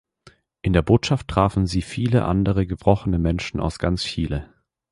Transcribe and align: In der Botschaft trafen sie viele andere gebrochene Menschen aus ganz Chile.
In 0.63 0.73
der 0.73 0.81
Botschaft 0.81 1.27
trafen 1.27 1.67
sie 1.67 1.83
viele 1.83 2.25
andere 2.25 2.65
gebrochene 2.65 3.19
Menschen 3.19 3.59
aus 3.59 3.77
ganz 3.77 4.01
Chile. 4.03 4.51